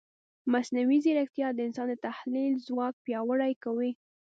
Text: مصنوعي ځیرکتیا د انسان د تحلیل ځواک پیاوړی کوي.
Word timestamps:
مصنوعي 0.51 0.97
ځیرکتیا 1.05 1.47
د 1.53 1.59
انسان 1.67 1.87
د 1.89 1.95
تحلیل 2.07 2.53
ځواک 2.67 2.93
پیاوړی 3.05 3.53
کوي. 3.63 3.91